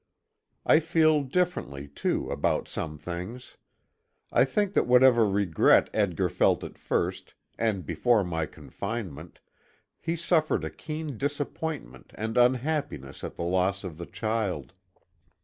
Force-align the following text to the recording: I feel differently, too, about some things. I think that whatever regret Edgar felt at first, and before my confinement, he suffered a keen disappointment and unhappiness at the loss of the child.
I 0.65 0.79
feel 0.79 1.21
differently, 1.21 1.87
too, 1.87 2.31
about 2.31 2.67
some 2.67 2.97
things. 2.97 3.57
I 4.31 4.45
think 4.45 4.73
that 4.73 4.87
whatever 4.87 5.29
regret 5.29 5.91
Edgar 5.93 6.27
felt 6.27 6.63
at 6.63 6.79
first, 6.79 7.35
and 7.55 7.85
before 7.85 8.23
my 8.23 8.47
confinement, 8.47 9.41
he 9.99 10.15
suffered 10.15 10.63
a 10.63 10.71
keen 10.71 11.17
disappointment 11.19 12.13
and 12.15 12.35
unhappiness 12.35 13.23
at 13.23 13.35
the 13.35 13.43
loss 13.43 13.83
of 13.83 13.97
the 13.99 14.07
child. 14.07 14.73